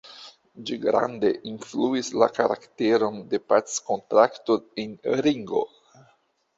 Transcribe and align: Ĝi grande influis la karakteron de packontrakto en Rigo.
Ĝi 0.69 0.77
grande 0.85 1.31
influis 1.51 2.09
la 2.23 2.29
karakteron 2.39 3.23
de 3.35 3.43
packontrakto 3.53 4.61
en 4.87 5.01
Rigo. 5.25 5.67